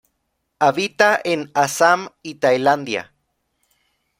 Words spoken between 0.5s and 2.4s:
Habita en Assam y